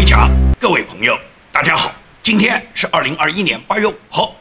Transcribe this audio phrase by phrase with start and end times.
[0.00, 1.14] 崔强，各位朋友，
[1.52, 4.34] 大家好，今天是二零二一年八月五号。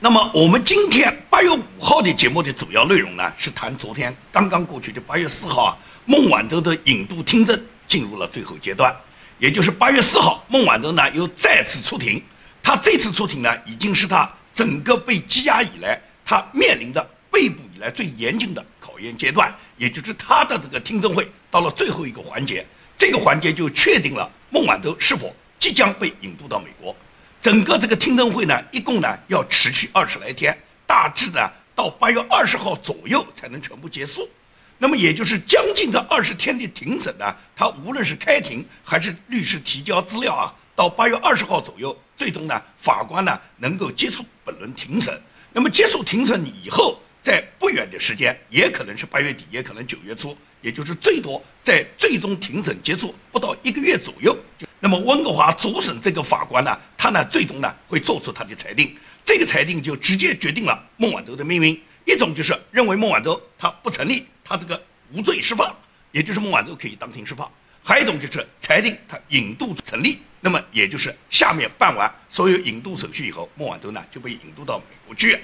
[0.00, 8.92] 那么我们今天八月五号的节目的主要内容呢，是谈昨天刚刚过去的八月四号啊，孟晚舟的引渡听证进入了最后阶段，
[9.38, 12.20] 也就是八月四号，孟晚舟呢又再次出庭。
[12.60, 17.00] 他这次出庭呢，已经是他整个被羁押以来，他面临的
[17.30, 22.66] 被捕以来最严峻的考验阶段，也就是他的这个听证会到了最后一个环节。
[22.98, 26.94] 这个环节就确定了孟晚舟是否即将被引渡到美国。
[27.40, 34.28] 整个这个听证会呢，一共呢要持续二十来天，大致呢到八月二十号左右才能全部结束。
[34.76, 45.18] 那么也就是将近这二十天的庭审呢，他无论是开庭还是律师提交资料啊，到八月二十号左右，最终呢法官呢能够结束本轮庭审。
[45.52, 50.36] 那么结束庭审以后，在不远的时间，也可能是八月底，也可能九月初。
[50.60, 54.36] 也就是最多在最终庭审结束不到一个月左右，
[54.80, 61.80] 那么温哥华主审这个法官呢，他呢最终呢会做出他的裁定，这个裁定就直接决定了孟晚舟的命运。
[62.04, 65.74] 一种就是认为孟晚舟他不成立，他这个无罪释放，
[66.10, 67.48] 也就是孟晚舟可以当庭释放；
[67.84, 75.38] 还有一种就是裁定他引渡成立，那么也就是下面办完所有引渡手续以后，孟晚舟呢就被引渡到美国去。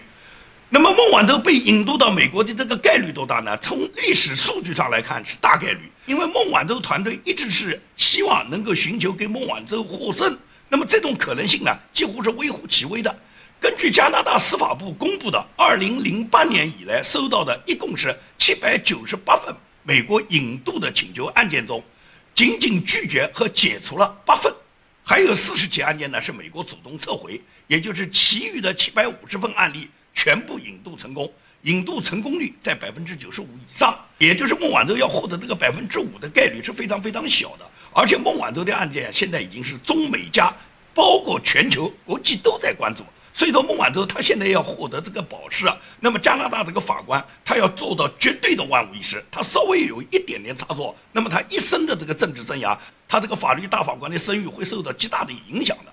[0.68, 3.56] 那么孟晚舟被引渡到美国的这个概率多大呢？
[3.58, 10.36] 从历史数据上来看是大概率，因为孟晚舟团队一直是希望能够寻求给孟晚舟获胜，
[10.68, 13.16] 那么这种可能性呢几乎是微乎其微的。
[13.60, 21.82] 根据加拿大司法部公布的2008年以来收到的一共是798份美国引渡的请求案件中，
[22.34, 24.52] 仅仅拒绝和解除了八份，
[25.04, 29.88] 还有四十起案件呢是美国主动撤回，也就是其余的750份案例。
[30.16, 31.30] 全部引渡成功，
[31.62, 37.70] 引渡成功率在百分之九十五以上，也就是孟晚舟要获得这个百分之五的概率是非常非常小的。
[37.92, 40.52] 而且孟晚舟的案件现在已经是中美加，
[40.94, 43.04] 包括全球国际都在关注。
[43.34, 52.76] 所以说孟晚舟他现在要获得这个保释啊，那么加拿大这个法官他要做到绝对的万无一失，他稍微有一点点差错，那么他一生的这个政治生涯，
[53.06, 55.92] 他这个法律大法官的声誉会受到极大的影响的。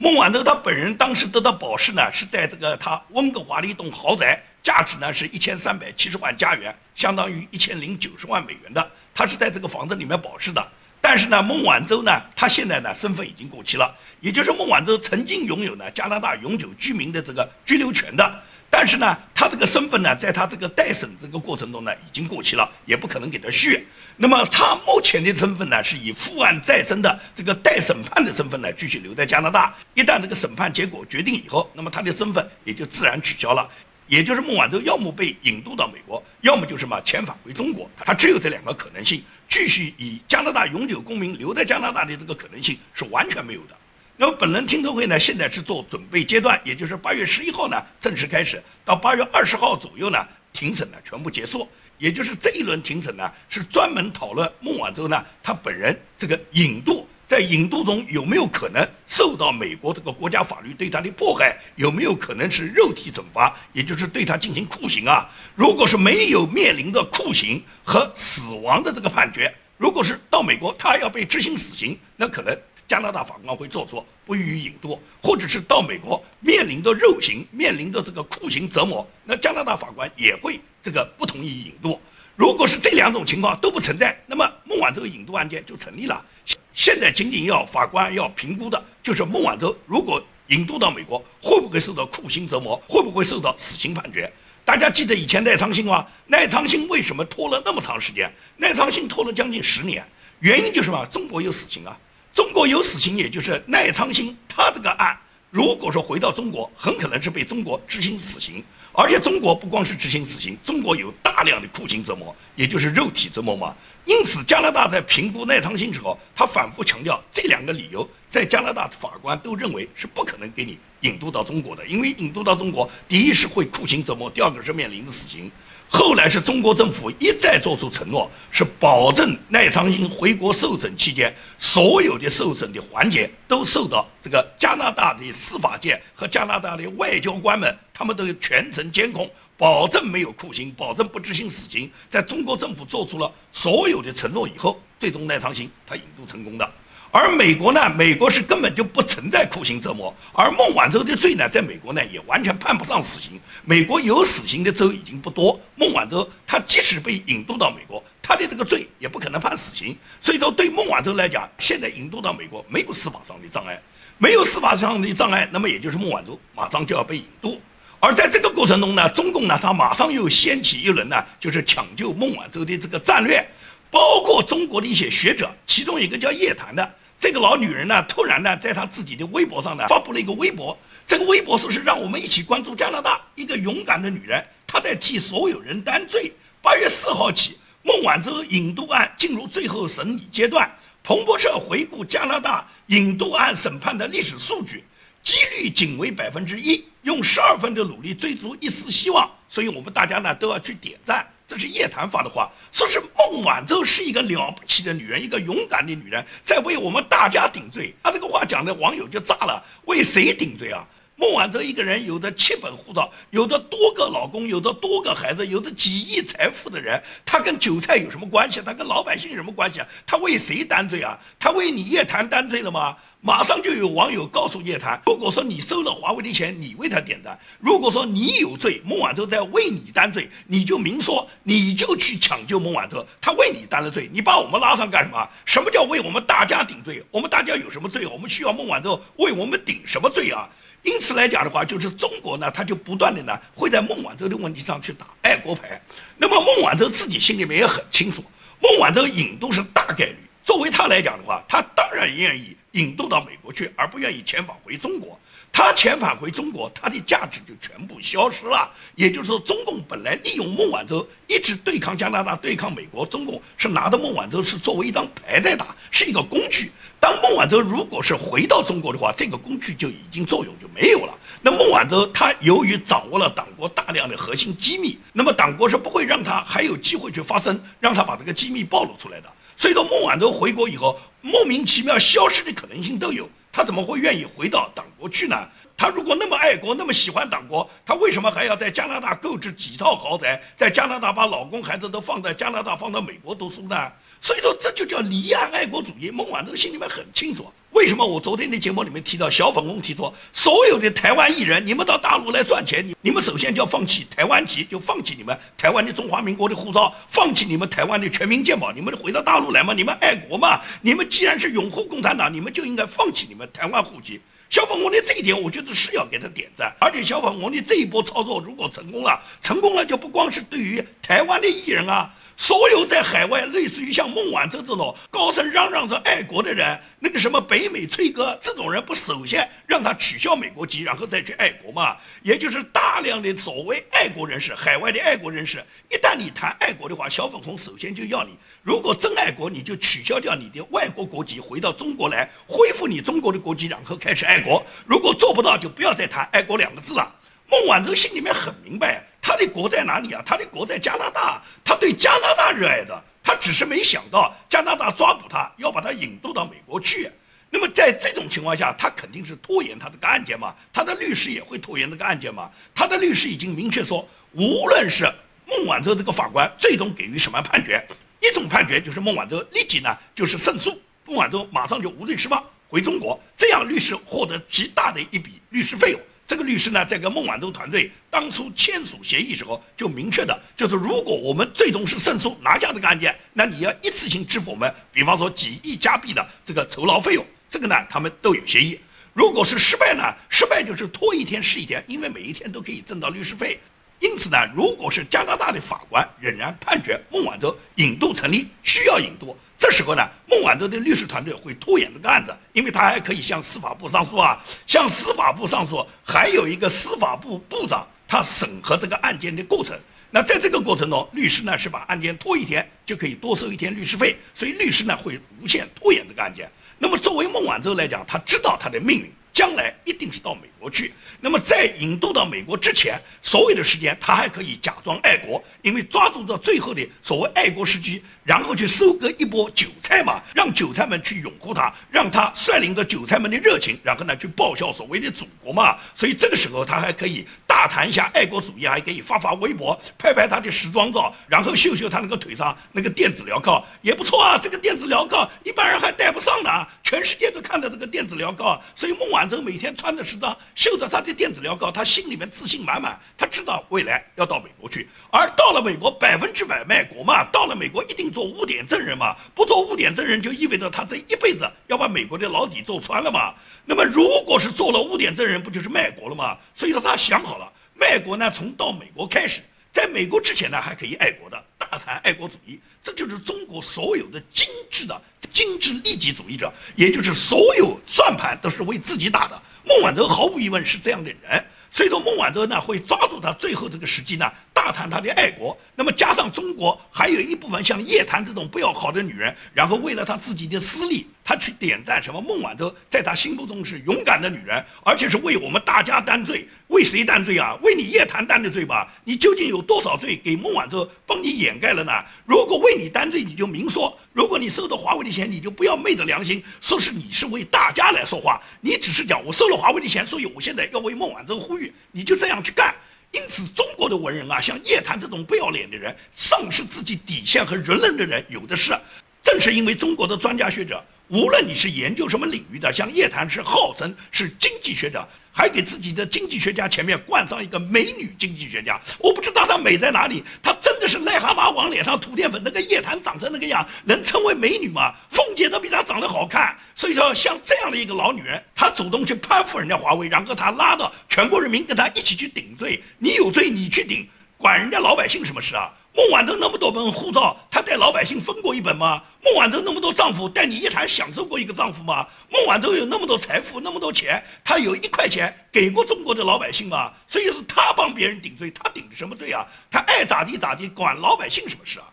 [0.00, 8.90] 孟晚舟他本人当时得到保释呢，是在这个他温哥华的一栋豪宅，价值呢是一千三百七十万加元，相当于一千零九十万美元的。
[9.12, 10.64] 他是在这个房子里面保释的。
[11.00, 18.42] 但是呢，孟晚舟呢，她现在呢身份已经过期了，也就是孟晚舟曾经拥有呢加拿大永久居民的这个居留权的。
[18.70, 23.86] 但是呢，他这个身份呢，在他这个待审这个过程中呢，已经过期了，也不可能给他续。
[24.16, 29.74] 那么他目前的身份呢，是以负案在身的这个待审判的身份呢，继续留在加拿大。
[29.94, 33.68] 一旦这个审判结果决定以后，那么他的身份也就自然取消了。
[34.06, 37.90] 也就是孟晚舟要么被引渡到美国，要么就是嘛遣返回中国。
[37.98, 43.76] 他只有这两个可能性，继续以加拿大永久公民留在加拿大的这个可能性是完全没有的。
[44.20, 50.18] 那么本轮听证会呢，现在是做准备阶段，也就是八月十一号呢正式开始，到八月二十号左右呢
[50.52, 51.68] 庭审呢全部结束。
[51.98, 65.30] 也就是这一轮庭审呢是专门讨论孟晚舟呢他本人这个引渡，在引渡中有没有可能受到美国这个国家法律对他的迫害，有没有可能是肉体惩罚，也就是对他进行酷刑啊？
[65.54, 72.58] 如果是没有面临的酷刑和死亡的这个判决，如果是到美国他要被执行死刑，那可能。
[72.88, 82.00] 加拿大法官会做出不予引渡，或者是到美国面临的肉刑、面临的这个酷刑折磨，那加拿大法官也会这个不同意引渡。
[82.34, 86.24] 如果是这两种情况都不存在，那么孟晚舟引渡案件就成立了。
[86.72, 94.32] 现在仅仅要法官要评估的就是孟晚舟如果引渡到美国，会不会受到酷刑折磨，会不会受到死刑判决？
[94.64, 96.06] 大家记得以前赖昌星吗？
[96.28, 98.32] 赖昌星为什么拖了那么长时间？
[98.58, 100.02] 赖昌星拖了将近十年，
[100.40, 101.04] 原因就是什么？
[101.06, 101.98] 中国有死刑啊。
[102.38, 105.18] 中国有死刑，也就是赖昌星他这个案，
[105.50, 108.62] 如果说回到中国，很可能是被中国执行死刑。
[108.92, 113.74] 而且中国不光是执行死刑，中国有大量的酷刑折磨，也就是肉体折磨嘛。
[114.04, 125.50] 因此，加拿大在评估赖昌星时候，他反复强调这两个理由，在加拿大法官都认为是不可能给你引渡到中国的，因为引渡到中国，第一是会酷刑折磨，第二个是面临着死刑。
[125.90, 141.90] 后来是中国政府一再做出承诺，是保证赖昌星回国受审期间，所有的受审的环节都受到这个加拿大的司法界和加拿大的外交官们，他们都全程监控，保证没有酷刑，保证不执行死刑。
[142.10, 146.70] 在中国政府做出了所有的承诺以后，最终赖昌星他引渡成功的。
[147.10, 147.88] 而美国呢？
[147.96, 153.40] 美国是根本就不存在酷刑折磨，而孟晚舟的罪呢，在美国呢也完全判不上死刑。
[153.64, 158.02] 美国有死刑的州已经不多，孟晚舟他即使被引渡到美国。
[158.20, 159.96] 他的这个罪也不可能判死刑。
[160.20, 163.80] 所以说，对孟晚舟来讲，现在引渡到美国没有司法上的障碍，
[164.18, 167.58] 没有司法上的障碍，那么也就是孟晚舟马上就要被引渡。
[168.00, 173.42] 而在这个过程中呢，中共呢，他马上又掀起一轮呢，就是抢救孟晚舟的这个战略，
[173.90, 186.32] 包括中国的一些学者，其中一个叫叶檀的这个老女人呢，突然呢，在她自己的微博上呢，发布了一个微博，这个微博说是让我们一起关注加拿大一个勇敢的女人，她在替所有人担罪。
[186.62, 190.70] 八月四号起，孟晚舟引渡案进入最后审理阶段，
[191.02, 194.84] 彭博社回顾加拿大引渡案审判的历史数据。
[195.22, 201.26] 几率仅为百分之一，用十二分的努力追逐一丝希望，所以我们大家呢都要去点赞。
[201.58, 207.94] 是叶檀发的话，说是孟晚舟是一个了不起的女人，一个勇敢的女人，在为我们大家顶罪。
[208.02, 210.86] 他这个话讲的网友就炸了，为谁顶罪啊？
[211.20, 218.62] 孟晚舟一个人有的七本护照，有的多个老公，有的多个孩子，有的几亿财富的人，他跟韭菜有什么关系？
[218.64, 219.88] 他跟老百姓有什么关系啊？
[220.06, 221.18] 他为谁担罪啊？
[221.36, 222.96] 他为你叶檀担罪了吗？
[223.20, 235.28] 马上就有网友告诉叶檀，如果说你收了华为的钱，你为他点赞；如果说你有罪，孟晚舟在为你担罪，你就明说，你就去抢救孟晚舟，他为你担了罪，你把我们拉上干什么？
[235.44, 237.04] 什么叫为我们大家顶罪？
[237.10, 238.06] 我们大家有什么罪？
[238.06, 240.48] 我们需要孟晚舟为我们顶什么罪啊？
[240.88, 245.80] 因此来讲的话，就是中国呢，他就不断的呢会在孟晚舟的问题上去打爱国牌。
[246.16, 248.24] 那么孟晚舟自己心里面也很清楚，
[248.60, 250.16] 孟晚舟引渡是大概率。
[250.44, 252.56] 作为他来讲的话，他当然愿意。
[252.72, 255.18] 引渡到美国去，而不愿意遣返回中国。
[255.58, 258.70] 他遣返回中国，他的价值就全部消失了。
[258.94, 266.70] 也就是说，中共本来利用孟晚舟一直对抗加拿大、对抗美国，中共是拿着孟晚舟是作为一张牌在打，是一个工具。
[267.00, 271.12] 当孟晚舟如果是回到中国的话，这个工具就已经作用就没有了。
[271.42, 279.28] 那孟晚舟他由于掌握了党国大量的核心机密，那么党国是不会让他还有机会去发声，让他把这个机密暴露出来的。
[279.56, 283.28] 所以说，孟晚舟回国以后，莫名其妙消失的可能性都有。
[283.50, 285.48] 他怎么会愿意回到党国去呢？
[285.76, 293.92] 他如果那么爱国，那么喜欢党国，他为什么还要在加拿大购置几套豪宅，在加拿大把老公孩子都放在加拿大，放到美国读书呢？
[294.20, 296.10] 所以说，这就叫离岸爱国主义。
[296.10, 297.50] 孟晚舟心里面很清楚。
[297.78, 309.72] 为什么我昨天的节目里面提到小粉红提出，所有的台湾艺人，你们到大陆来赚钱，你你们首先就要放弃台湾籍，就放弃你们台湾的中华民国的护照，放弃你们台湾的全民健保，你们回到大陆来嘛？
[309.72, 310.60] 你们爱国嘛？
[310.82, 314.20] 你们既然是拥护共产党，你们就应该放弃你们台湾户籍。
[314.50, 316.74] 小粉红的这一点，我觉得是要给他点赞。
[316.80, 322.12] 而且小粉红的这一波操作如果成功了，成功了就不光是对于台湾的艺人啊。
[322.40, 331.96] 所有在海外类似于像孟晚舟这种高声嚷嚷着爱国的人，那个什么北美崔哥这种人，不首先让他取消美国籍，然后再去爱国吗？
[332.22, 344.64] 也就是大量的所谓爱国人士，海外的爱国人士，一旦你谈爱国的话，小粉红首先就要你，如果真爱国，你就取消掉你的外国国籍，回到中国来恢复你中国的国籍，然后开始爱国。
[344.86, 347.12] 如果做不到，就不要再谈爱国两个字了。
[347.50, 349.07] 孟晚舟心里面很明白。
[349.38, 350.20] 他的国在哪里啊？
[350.26, 357.08] 他的国在加拿大，他对加拿大热爱的，他只是没想到加拿大抓捕他，要把他引渡到美国去。
[357.48, 360.52] 那么在这种情况下，他肯定是拖延他这个案件嘛？
[360.72, 362.50] 他的律师也会拖延这个案件嘛？
[362.74, 365.08] 他的律师已经明确说，无论是
[365.46, 367.80] 孟晚舟这个法官最终给予什么判决，
[368.18, 376.00] 一种判决就是孟晚舟立即呢就是胜诉，孟晚舟马上就无罪释放回中国，这样律师获得极大的一笔律师费用。
[376.28, 387.24] 这个律师呢，在跟孟晚舟团队当初签署协议时候，就明确的，就是如果我们最终是胜诉拿下这个案件，那你要一次性支付我们，比方说几亿加币的这个酬劳费用。
[387.48, 388.78] 这个呢，他们都有协议。
[389.14, 393.58] 如果是失败呢，失败就是拖一天是一天，因为每一天都可以挣到律师费。
[393.98, 399.34] 因此呢，如果是加拿大的法官仍然判决孟晚舟引渡成立，需要引渡。
[399.68, 409.78] 这时候呢，孟晚舟的律师团队会拖延这个案子，因为他还可以向司法部上诉啊，向司法部上诉，还有一个司法部部长他审核这个案件的过程。
[410.10, 416.50] 那在这个过程中，律师呢是把案件拖一天就可以多收一天律师费，所以律师呢会无限拖延这个案件。
[416.78, 419.12] 那么作为孟晚舟来讲，他知道他的命运。
[419.38, 420.92] 将来一定是到美国去。
[421.20, 435.78] 那么在引渡到美国之前，所有的时间他还可以假装爱国，因为抓住到最后的所谓爱国时机，然后去收割一波韭菜嘛，让韭菜们去拥护他，让他率领着韭菜们的热情，然后呢去报效所谓的祖国嘛。
[435.94, 444.38] 所以这个时候他还可以大谈一下爱国主义，还可以发发微博，拍拍他的时装照，然后秀秀他那个腿上那个电子镣铐，也不错啊。
[444.40, 446.50] 这个电子镣铐一般人还戴不上呢，
[446.84, 448.60] 全世界都看到这个电子镣铐。
[448.76, 463.32] 所以孟晚舟每天穿着时装，秀着他的电子镣铐，他心里面自信满满，他知道未来要到美国去，而到了美国百分之百卖国嘛，到了美国一定做污点证人嘛，不做污点证人就意味着他这一辈子要把美国的牢底坐穿了嘛。
[463.64, 466.36] 那么如果是做了污点证人，不就是卖国了吗？
[466.54, 467.37] 所以说他想好。
[467.78, 469.40] 卖国呢，从到美国开始，
[469.72, 475.00] 在美国之前呢，还可以爱国的，大谈爱国主义，这就是中国所有的精致的
[475.32, 479.40] 精致利己主义者，也就是所有算盘都是为自己打的。
[479.64, 485.56] 孟晚舟毫无疑问是这样的人，所以说孟晚舟呢会抓住他最后这个时机呢，大谈他的爱国。
[485.76, 491.06] 那么加上中国还有一部分像叶檀这种不要好的女人，然后为了他自己的私利。
[491.28, 492.22] 他去点赞什么？
[492.22, 496.48] 孟晚舟在他心目中是勇敢的女人，而且是为我们大家担罪。
[496.68, 497.54] 为谁担罪啊？
[497.60, 498.90] 为你叶檀担的罪吧？
[499.04, 501.92] 你究竟有多少罪给孟晚舟帮你掩盖了呢？
[502.24, 508.40] 如果为你担罪，你就明说；如果你收到华为的钱，你就不要昧着良心说是你是为大家来说话。
[508.62, 512.74] 你只是讲我收了华为的钱，所以我现在要为孟晚舟呼吁，你就这样去干。
[513.12, 518.74] 因此，中国的文人啊，像叶檀这种不要脸的人，丧失自己底线和人伦的人有的是。
[519.22, 520.82] 正是因为中国的专家学者。
[521.08, 528.78] 无论你是研究什么领域的，像叶檀是号称是经济学者，还给自己的经济学家前面冠上一个美女经济学家。
[528.98, 532.42] 我不知道她美在哪里，她真的是癞蛤蟆往脸上涂淀粉。
[532.44, 534.94] 那个叶檀长成那个样，能称为美女吗？
[535.10, 536.54] 凤姐都比她长得好看。
[536.76, 542.82] 所以说，像这样的一个老女人，她主动去攀附人家华为，然后她拉到全国人民跟她一起去顶罪。
[542.98, 545.72] 你有罪你去顶，管人家老百姓什么事啊？
[545.98, 549.02] 孟晚舟那么多本护照，她带老百姓分过一本吗？
[549.20, 552.06] 孟晚舟那么多丈夫，带你一谈享受过一个丈夫吗？
[552.30, 556.92] 孟晚舟有那么多财富，那么多钱，她有一块钱给过中国的老百姓吗？
[557.08, 559.44] 所以是她帮别人顶罪，她顶的什么罪啊？
[559.72, 561.86] 她爱咋地咋地，管老百姓什么事啊？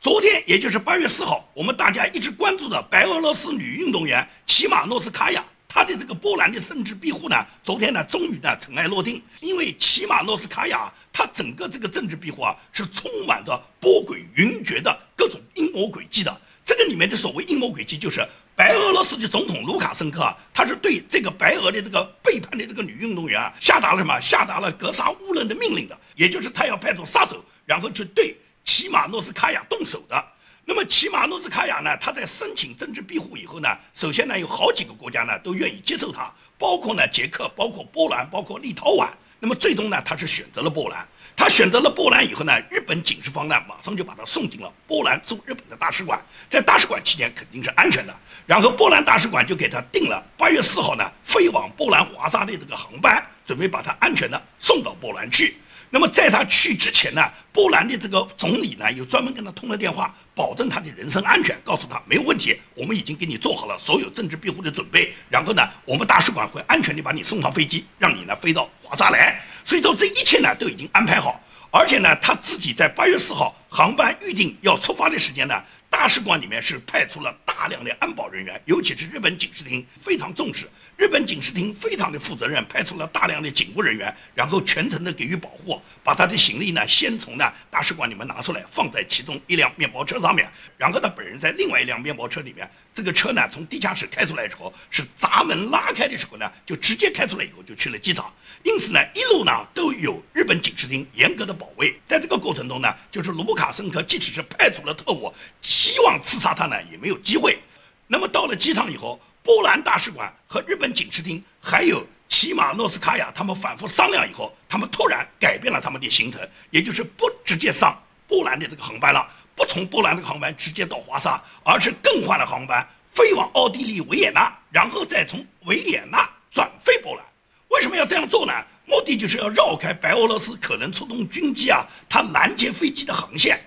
[0.00, 5.44] 昨天，也就是八月四号，我们大家一直关注的白俄罗斯女运动员齐马诺斯卡娅。
[5.72, 9.22] 他的这个波兰的政治庇护呢，昨天呢终于呢尘埃落定。
[9.40, 16.40] 因为齐马诺斯卡娅，他整个这个政治庇护啊，是充满着波诡云谲的各种阴谋诡计的。
[16.62, 18.20] 这个里面的所谓阴谋诡计，就是
[18.54, 24.20] 白俄罗斯的总统卢卡申科啊，他是对这个白俄的这个背叛的这个女运动员啊，下达了什么？
[24.20, 30.22] 下达了格杀勿论的命令的，也就是他要派出杀手，然后去对齐马诺斯卡娅动手的。
[30.64, 31.96] 那么齐马诺斯卡娅呢？
[31.96, 39.08] 他在申请政治庇护以后呢，首先呢，有好几个国家呢都愿意接受他，包括呢捷克，包括波兰，包括立陶宛。
[39.40, 41.06] 那么最终呢，他是选择了波兰。
[41.34, 48.14] 他选择了波兰以后呢，日本警视方呢马上就把他送进了波兰驻日本的大使馆，在大使馆期间肯定是安全的。
[48.46, 55.56] 然后波兰大使馆就给他定了八月四号呢飞往波兰华沙的这个航班，准备把他安全的送到波兰去。
[55.94, 57.22] 那么在他去之前呢，
[57.52, 65.12] 波兰的这个总理呢，又专门跟他通了电话，保证他的人身安全，告诉他没有问题，我们已经给你做好了所有政治庇护的准备。
[65.28, 69.38] 然后呢，我们大使馆会安全地把你送上飞机，让你呢飞到华沙来。
[69.66, 71.38] 所以说这一切呢都已经安排好，
[71.70, 75.62] 而且呢他自己在八月四号航班预定要出发的时间呢。
[75.90, 80.66] 大使馆里面是派出了大量的安保人员，尤其是日本警视厅非常重视。
[80.96, 92.70] 日本警视厅非常的负责任，派出了大量的警务人员，然后全程的给予保护，把他的行李呢先从呢大使馆里面拿出来，放在其中一辆面包车上面，然后他本人在另外一辆面包车里面。
[92.94, 98.32] 这个车呢从地下室开出来之后，是闸门拉开的时候呢，就直接开出来以后就去了机场。
[98.62, 101.98] 因此呢，一路呢都有日本警视厅严格的保卫。
[102.06, 105.32] 在这个过程中呢，就是卢布卡申科即使是派出了特务。
[105.62, 107.58] 希望刺杀他呢也没有机会。
[108.06, 127.24] 那么到了机场以后，波兰大使馆和日本警视厅还有齐马诺斯卡娅他们反复商量以后，他们突然改变了他们的行程，也就是不直接上波兰的这个航班了，不从波兰的航班直接到华沙，而是更换了航班飞往奥地利维也纳，然后再从维也纳转飞波兰。
[127.68, 128.52] 为什么要这样做呢？
[128.84, 133.60] 目的就是要绕开白俄罗斯可能出动军机啊，它拦截飞机的航线。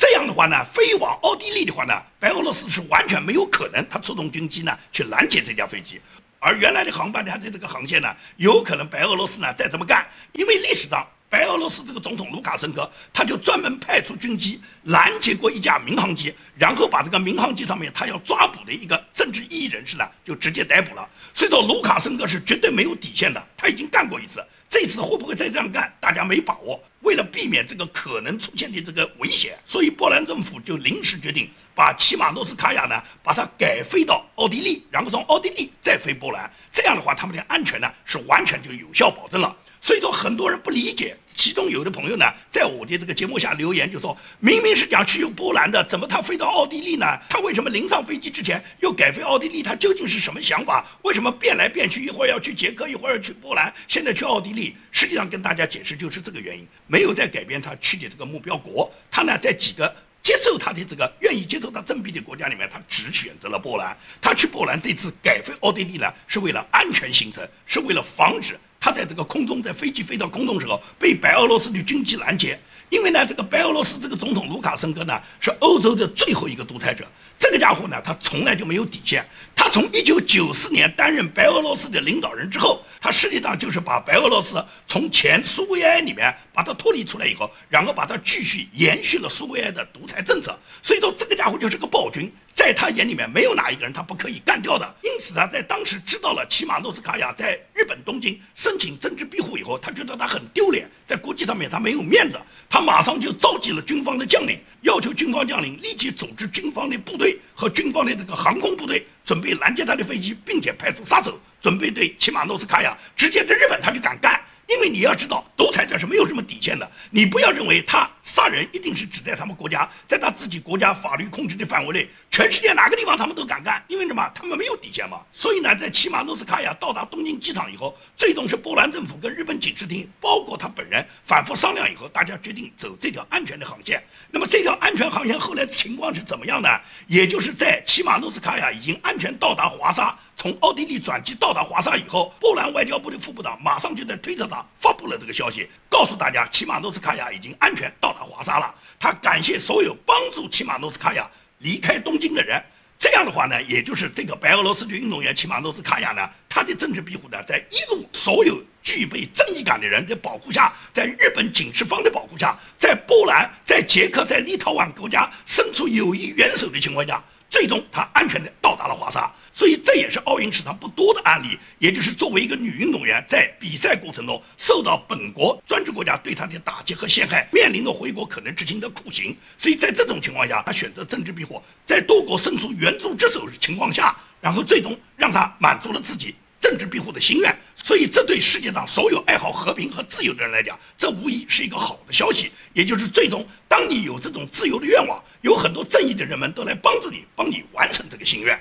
[0.00, 6.00] 这样的话呢，飞往奥地利的话呢，白俄罗斯是完全没有可能他出动军机呢去拦截这架飞机，
[6.38, 21.08] 而原来的航班呢它的这个航线呢，有可能白俄罗斯呢再这么干，因为历史上白俄罗斯这个总统卢卡申科他就专门派出军机拦截过一架民航机，然后把这个民航机上面他要抓捕的一个政治异议人士呢就直接逮捕了。
[21.32, 26.82] 所以说卢卡申科是绝对没有底线的，他已经干过一次，这次会不会再这样干，大家没把握。
[27.02, 36.50] 为了避免这个可能出现的这个危险，所以波兰政府就临时决定把骑马诺斯卡娅呢，把它改飞到奥地利，然后从奥地利再飞波兰。
[36.72, 39.56] 这样的话，他们的安全呢是完全就有效保证了。
[39.80, 47.06] 所以说，很多人不理解，其中有的朋友呢，在我的这个节目下留言，就说明明是讲去波兰的，怎么他飞到奥地利呢？
[47.28, 49.62] 他为什么临上飞机之前又改飞奥地利？
[49.62, 50.84] 他究竟是什么想法？
[51.02, 52.04] 为什么变来变去？
[52.04, 54.74] 一会儿要去捷克，一会儿要去波兰，现在去奥地利？
[54.90, 58.90] 实际上跟大家解释就是这个原因，没有在改变他去的这个目标国。
[59.10, 63.96] 他呢，在几个接受他的这个愿意接受他政币的国家里面，他只选择了波兰。
[64.20, 68.58] 他去波兰这次改飞奥地利呢，是为了安全行程，是为了防止。
[68.80, 72.58] 他在这个空中，在飞机飞到空中时候，被白俄罗斯的军机拦截。
[72.88, 77.06] 因为呢，这个白俄罗斯这个总统卢卡申科呢，是欧洲的最后一个独裁者。
[77.38, 79.24] 这个家伙呢，他从来就没有底线。
[79.54, 90.58] 他从一九九四年担任白俄罗斯的领导人之后，他实际上就是把白俄罗斯从前苏维埃里面把它脱离出来以后，然后把它继续延续了苏维埃的独裁政策。
[90.82, 92.30] 所以说，这个家伙就是个暴君。
[92.52, 94.94] 在他眼里面，没有哪一个人他不可以干掉的。
[95.02, 102.38] 因此，他在当时知道了齐马诺斯卡娅在日本东京申请政治庇护以后，他觉得他很丢脸，在国际上面他没有面子，
[102.68, 114.38] 他马上就召集了军方的将领，要求军方将领立即组织军方的部队和军方的这个航空部队，准备拦截他的飞机，并且派出杀手，准备对齐马诺斯卡娅直接在日本他就敢干。
[114.72, 116.88] 因为你要知道，独裁者是没有什么底线的。
[117.10, 123.82] 你不要认为他杀人一定是只在他们国家，在他自己国家法律控制的范围内，全世界哪个地方他们都敢干。
[123.88, 124.30] 因为什么？
[124.32, 125.22] 他们没有底线嘛。
[125.32, 134.00] 所以呢，在骑马诺斯卡娅到达东京机场以后，最终是波兰政府跟日本警视厅，包括他本人反复商量以后，大家决定走这条安全的航线。
[134.30, 136.68] 那么这条安全航线后来情况是怎么样呢？
[137.08, 140.16] 也就是在骑马诺斯卡娅已经安全到达华沙。
[140.40, 148.74] 从奥地利转机到达华沙以后，波兰外交部的副部长马上就在推特上发布了这个消息，告诉大家齐马诺斯卡娅已经安全到达华沙了。
[148.98, 152.58] 他感谢所有帮助齐马诺斯卡娅离开东京的人。
[152.98, 169.30] 这样的话呢，也就是这个白俄罗斯的运动员齐马诺斯卡娅呢，他的政治庇护呢，在一路所有具备正义感的人的保护下，在日本警视方的保护下，在波兰、在捷克、在立陶宛国家伸出友谊援手的情况下，最终他安全的到达了华沙。
[169.60, 179.36] 所以这也是奥运史上不多的案例，也就是作为一个女运动员，在比赛过程中受到本国专制国家对她的打击和陷害，面临着回国可能执行的酷刑。
[179.58, 187.54] 所以在这种情况下，她选择政治庇护，在多国伸出援助之手的情况下，然后最终让她满足了自己政治庇护的心愿。
[187.76, 192.50] 所以这对世界上所有爱好和平和自由的人来讲，这无疑是一个好的消息。
[192.72, 198.58] 也就是最终，当你有这种自由的愿望，有很多正义的人们都来帮助你，帮你完成这个心愿。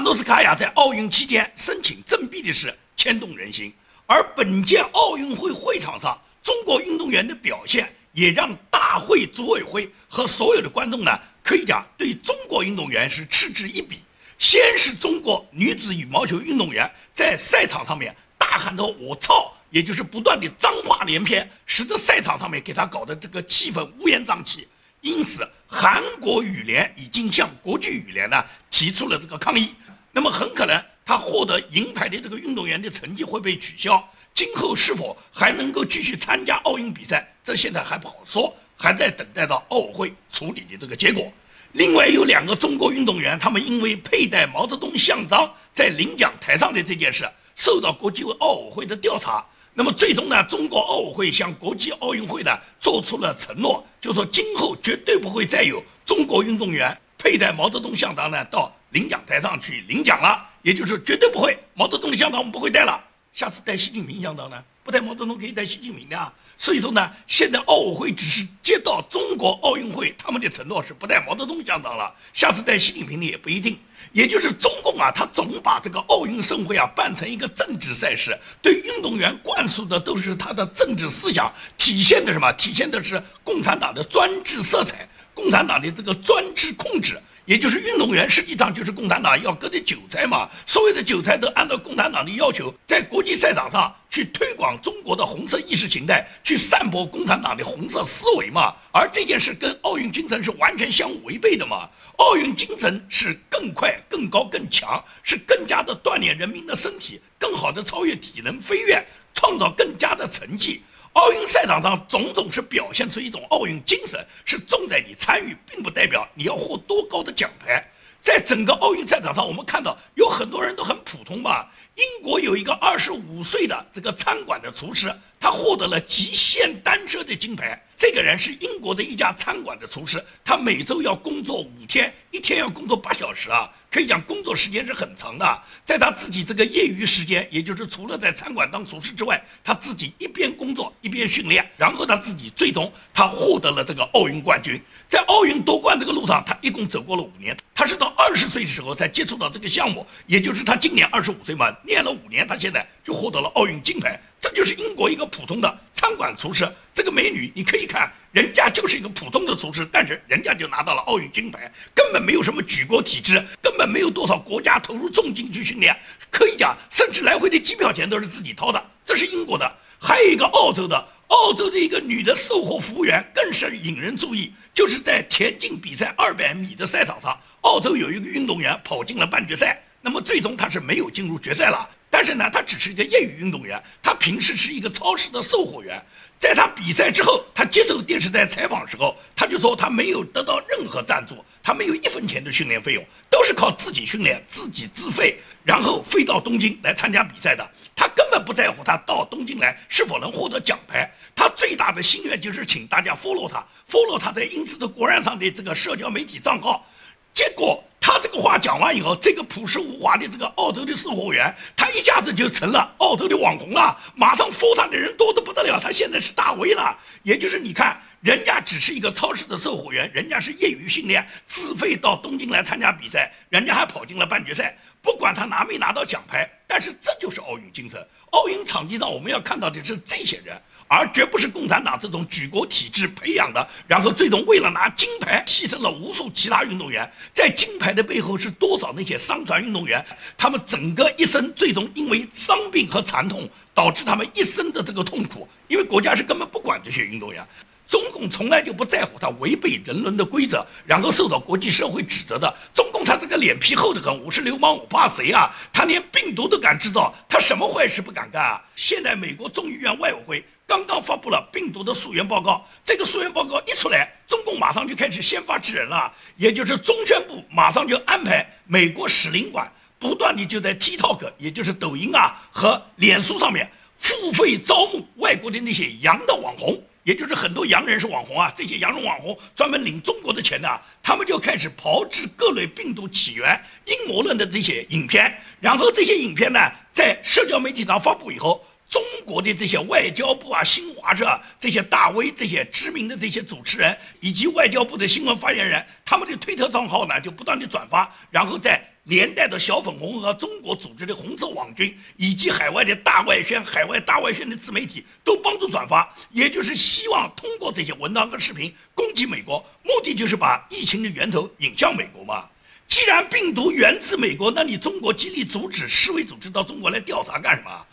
[0.00, 3.72] 诺斯卡娅在奥运期间申请赠币的事牵动人心，
[4.06, 13.98] 而本届奥运会会场上中国运动员的表现也让大会组委会和所有的观众呢，可以讲对中国运动员是嗤之以鼻。
[14.38, 24.68] 先是中国女子羽毛球运动员在赛场上面大喊着“我操”，也就是不断的脏话连篇，使得赛场上面给他搞得这个气氛乌烟瘴气。
[25.00, 29.74] 因此，韩国羽联已经向国际羽联呢提出了这个抗议。
[30.12, 34.02] 那么，很可能他获得银牌的这个运动员的成绩会被取消，
[34.34, 41.30] 今后是否还能够继续参加奥运比赛，这现在还不好说，还在等待到奥委会处理的这个结果。
[41.72, 49.44] 另外，有两个中国运动员，他们因为佩戴毛泽东像章在领奖台上的这件事，受到国际奥委会的调查。
[49.74, 64.62] 那么最终呢，中国奥委会向国际奥运会呢做出了承诺，就说今后绝对不会再有中国运动员佩戴毛泽东像章呢到领奖台上去领奖了，也就是绝对不会，毛泽东的像章我们不会带了，下次带习近平像章呢？
[64.82, 66.32] 不带毛泽东可以带习近平的啊。
[66.56, 73.78] 所以说呢，现在奥委会只是接到中国奥运会他们的承诺是不带毛泽东像章了，下次带习近平的也不一定。
[74.12, 82.50] 也就是中共啊，他总把这个奥运盛会啊办成一个政治赛事，对运动员灌输的都是他的政治思想，体现的什么？
[82.54, 87.20] 体现的是共产党的专制色彩，共产党的这个专制控制。
[87.48, 98.74] 也就是运动员实际上就是共产党要割的韭菜嘛，所有的韭菜都按照共产党的要求，在国际赛场上去推广中国的红色意识形态，去散播共产党的红色思维嘛。
[98.92, 101.88] 而这件事跟奥运精神是完全相违背的嘛。
[102.16, 109.02] 奥运精神是更快、更高、更强，是更加的锻炼人民的身体，更好的超越体能飞跃，
[109.34, 110.82] 创造更加的成绩。
[111.18, 117.84] 奥运赛场上种种是表现出一种奥运精神，是重在你参与，并不代表你要获多高的奖牌。
[118.22, 121.72] 在整个奥运赛场上，我们看到有很多人都很普通吧。
[121.98, 127.82] 英国有一个二十五岁的这个餐馆的厨师，他获得了极限单车的金牌。
[127.96, 135.62] 这个人是英国的一家餐馆的厨师，他每周要工作五天，一天要工作八小时啊，可以讲工作时间是很长的。
[135.84, 144.80] 在他自己这个业余时间，也就是除了在餐馆当厨师之外，他自己一边工作一边训练，然后他自己最终他获得了这个奥运冠军。
[145.08, 147.56] 在奥运夺冠这个路上，他一共走过了五年。
[147.74, 154.20] 他是到二十岁的时候才接触到这个项目，也就是他今年二十五岁嘛，练了五年，他现在就获得了奥运金牌。
[154.40, 165.98] 这就是英国一个普通的餐馆厨师，这个美女你可以看，人家就是一个普通的厨师，但是人家就拿到了奥运金牌，根本没有什么举国体制，根本没有多少国家投入重金去训练，
[166.30, 168.80] 可以讲，甚至来回的机票钱都是自己掏的。
[169.04, 170.96] 这是英国的，还有一个澳洲的，
[171.26, 181.86] 澳洲的一个女的售货服务员更是引人注意，就是在田径比赛二百米的赛场上，澳洲有一个运动员跑进了半决赛，那么最终他是没有进入决赛了。
[182.08, 186.02] 但是呢，他只是一个业余运动员，他平时是一个超市的售货员。
[186.40, 197.70] 在他比赛之后，他接受电视台采访时候，他就说他没有得到任何赞助，他没有一分钱的训练费用，都是靠自己训练、自己自费，然后飞到东京来参加比赛的。
[197.94, 206.86] 他根本不在乎他到东京来是否能获得奖牌，他最大的心愿就是请大家 follow 他，follow 他在英斯的国然上的这个社交媒体账号。
[207.34, 216.96] 结果他这个话讲完以后，这个朴实无华的这个澳洲的售货员，他一下子就成了澳洲的网红了，马上 follow 他的人多得不得了，他现在是大 V 了。
[217.22, 224.76] 也就是你看，人家只是一个超市的售货员，人家是业余训练，自费到东京来参加比赛，人家还跑进了半决赛。
[225.02, 228.04] 不管他拿没拿到奖牌，但是这就是奥运精神。
[228.30, 230.60] 奥运场地上我们要看到的是这些人。
[230.88, 237.08] 而绝不是共产党这种举国体制培养的，然后最终为了拿金牌牺牲了无数其他运动员。
[237.32, 240.04] 在金牌的背后是多少那些伤残运动员？
[240.36, 245.46] 他们整个一生最终因为伤病和残痛导致他们一生的这个痛苦。
[245.68, 247.46] 因为国家是根本不管这些运动员，
[247.86, 252.56] 中共从来就不在乎他违背人伦的规则，然后受到国际社会指责的。
[252.72, 255.54] 中共他这个脸皮厚得很，我是流氓，我怕谁啊？
[255.70, 258.62] 他连病毒都敢制造，他什么坏事不敢干啊？
[258.74, 260.44] 现在美国众议院外委会。
[260.68, 280.68] 刚刚发布了病毒的溯源报告，这个溯源报告一出来，中共马上就开始先发制人了，也就是中宣部马上就安排美国使领馆不断的就在 TikTok，也就是抖音啊和脸书上面付费招募外国的那些洋的网红，也就是很多洋人是网红啊，这些洋人网红专门领中国的钱的，
[281.02, 286.60] 他们就开始炮制各类病毒起源阴谋论的这些影片，然后这些影片呢
[286.92, 288.62] 在社交媒体上发布以后。
[288.88, 312.46] 中国的这些外交部啊、新华社这些大 V、这些知名的这些主持人，以及外交部的新闻发言人，他们的推特账号呢，就不断的转发，然后再连带的小粉红和中国组织的红色网军，以及海外的大外宣、海外大外宣的自媒体都帮助转发，也就是希望通过这些文章和视频攻击美国，目的就是把疫情的源头引向美国嘛。
[312.86, 317.86] 既然病毒源自美国，那你中国极力阻止世卫组织到中国来调查干什么？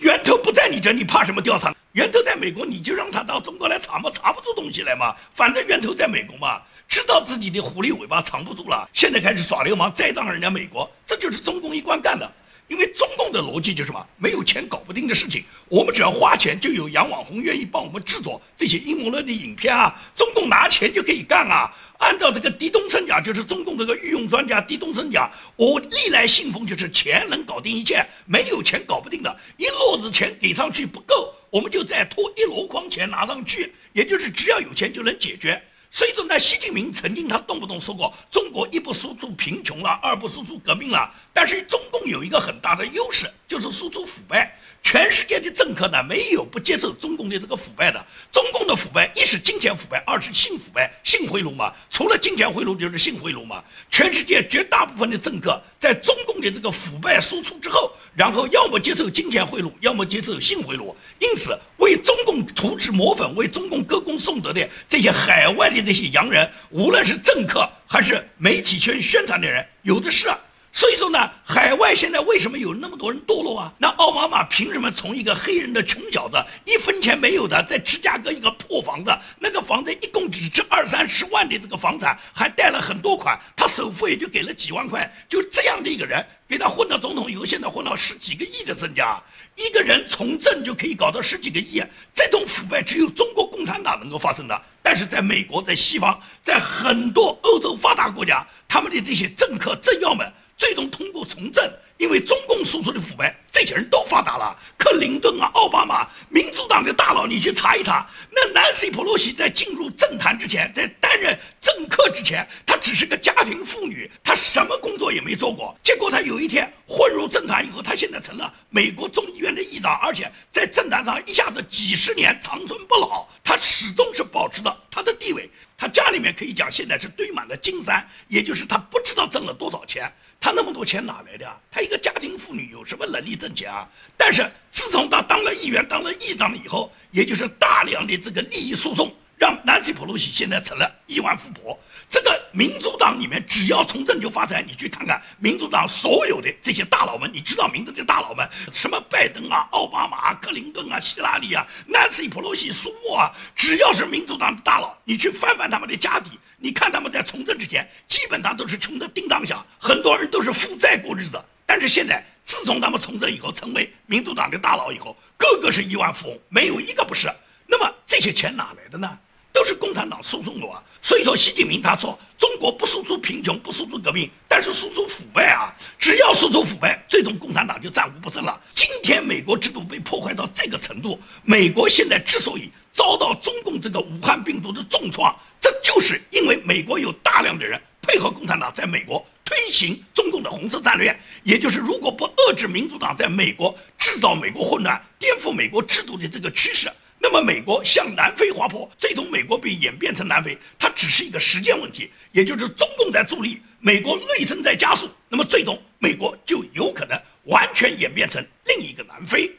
[0.00, 1.74] 源头不在你这，你怕什么调查？
[1.92, 5.14] 源头在美国，你就让他到中国来查嘛，查不出东西来嘛。
[5.34, 12.30] 反正源头在美国嘛，知道自己的狐狸尾巴藏不住了，现在开始耍流氓，栽赃人家美国，这就是中共一贯干的。
[12.68, 14.06] 因为中共的逻辑就是什么？
[14.16, 19.94] 没有钱搞不定的事情，我们只要花钱，就有洋网红愿意帮我们制作这些阴谋论的影片啊。
[20.16, 21.72] 中共拿钱就可以干啊。
[21.98, 29.34] 按照这个狄东升讲，就是中共这个御用专家狄东升讲，我历来信奉就是钱能搞定一切，没有钱搞不定的。
[29.56, 35.62] 一摞子钱给上去不够，我们就再拖一箩筐钱拿上去，也就是只要有钱就能解决。
[35.96, 41.10] 所以说呢，习近平曾经他动不动说过，中国一不输出贫穷了，二不输出革命了。
[41.32, 44.54] 但是中共有一个很大的优势，就是输出腐败。
[44.82, 48.06] 全世界的政客呢，没有不接受中共的这个腐败的。
[48.30, 51.72] 中共的腐败，一是金钱腐败，二是性腐败、性贿赂嘛。
[51.90, 53.64] 除了金钱贿赂，就是性贿赂嘛。
[53.90, 60.94] 全世界绝大部分的政客，在中共的这个腐败输出之后，然后要么接受金钱贿赂，要么接受性贿赂。
[61.18, 70.28] 因此，为中共涂脂抹粉、为中共歌功颂德的这些海外的这些洋人，无论是政客还是媒体圈宣传的人，有的是。
[70.72, 73.72] 所以说呢，海外现在为什么有那么多人堕落啊？
[73.78, 89.18] 那奥巴马凭什么从一个黑人的穷小子，一分钱没有的，在芝加哥一个破房子，那个房子一共只值二三十万的这个房产，还贷了很多款，他首付也就给了几万块，就这样的一个人，给他混到总统以后，现在混到十几个亿的身家，
[89.56, 91.82] 一个人从政就可以搞到十几个亿，
[92.14, 94.62] 这种腐败只有中国共产党能够发生的。
[94.82, 101.64] 但是在美国，在西方，在很多欧洲发达国家，他们的这些政客政要们，最终通过从政。
[101.98, 104.54] 因为中共输出的腐败，这些人都发达了。
[104.76, 108.06] 克林顿啊，奥巴马，民主党的大佬，你去查一查。
[108.30, 115.74] 那南希·普洛西在进入政坛之前，在担任政客之前，她只是个家庭妇女，她什么工作也没做过。
[115.82, 125.48] 结果她有一天混入政坛以后，她现在成了美国众议院的议长，而且在政坛上一下子几十年长春不老，她始终是保持着她的地位。
[125.78, 128.76] 她家里面可以讲现在是堆满了金山，也就是她
[129.16, 130.12] 道挣了多少钱。
[130.38, 131.58] 他那么多钱哪来的啊？
[131.70, 133.88] 他一个家庭妇女有什么能力挣钱啊？
[134.16, 139.12] 但是自从他当了议员、当了议长以后，也就是大量的这个利益输送。
[139.46, 141.78] 让南希·普洛西现在成了亿万富婆。
[142.10, 144.60] 这个民主党里面，只要从政就发财。
[144.60, 161.40] 你去看看民主党所有的这些大佬们，你知道名字的大佬们，什么拜登啊、奥巴马、克林顿啊、希拉里啊、南希·普洛西、苏莫啊，只要是民主党的大佬，你去翻翻他们的家底，你看他们在从政之前，基本上都是穷得叮当响，很多人都是负债过日子。
[161.64, 167.28] 但是现在，自从他们从政以后，成为民主党的大佬以后，个个是亿万富翁，没有一个不是。
[167.68, 169.18] 那么这些钱哪来的呢？
[169.56, 170.82] 都是共产党输送的啊！
[171.00, 175.72] 所以说，习近平他说中国不输出贫穷，不输出革命，但是输出腐败啊！
[175.98, 178.60] 只要输出腐败，最终共产党就战无不胜了。
[178.74, 196.92] 今天美国制度被破坏到这个程度，美国现在之所以遭到中共这个武汉病毒的重创，这就是因为美国有大量的人配合共产党在美国推行中共的红色战略，也就是如果不遏制民主党在美国制造美国混乱、颠覆美国制度的这个趋势。
[197.18, 202.10] 那么，美国向南非滑坡，最终美国被演变成南非，它只是一个时间问题。
[202.32, 209.50] 也就是中共在助力，美国内生在加速，那么最终美国就有可能完全演变成另一个南非。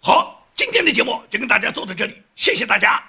[0.00, 3.02] 好，今天的节目就跟大家做到这里，谢谢大家。